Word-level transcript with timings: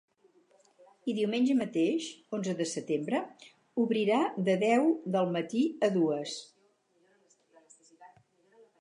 I 1.11 1.13
diumenge 1.17 1.57
mateix, 1.59 2.07
onze 2.39 2.55
de 2.63 2.67
setembre, 2.71 3.21
obrirà 3.85 4.19
de 4.51 4.57
deu 4.67 4.91
del 5.17 5.33
matí 5.39 5.65
a 5.91 5.95
dues. 5.99 6.43